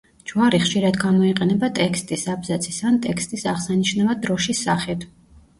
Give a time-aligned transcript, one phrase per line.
[0.29, 5.07] ჯვარი ხშირად გამოიყენება ტექსტის, აბზაცის ან ტექსტის აღსანიშნავად დროშის სახით.